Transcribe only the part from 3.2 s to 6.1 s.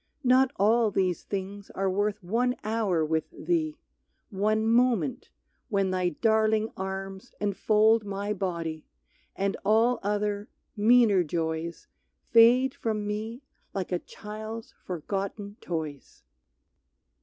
thee, One moment, when thy